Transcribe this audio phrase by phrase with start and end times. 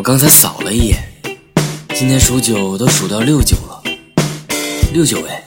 [0.00, 0.96] 我刚才扫了一眼，
[1.94, 3.82] 今天数九都数到六九了，
[4.94, 5.44] 六九哎。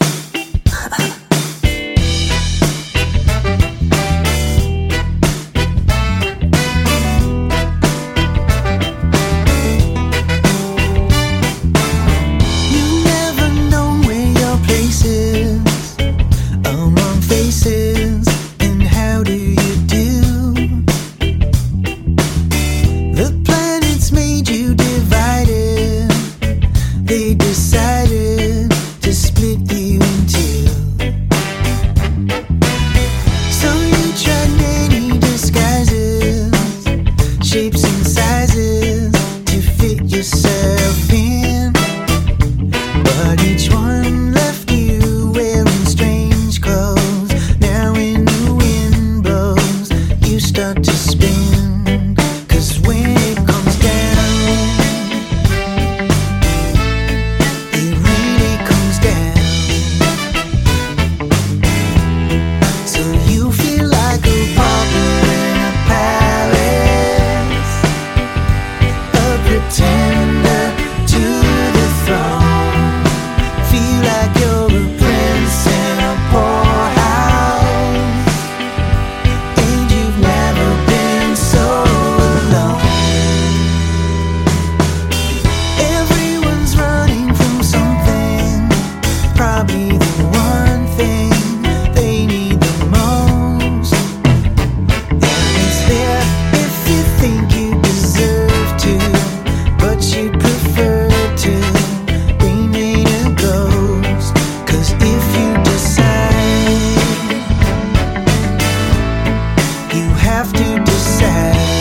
[110.34, 111.73] have to decide.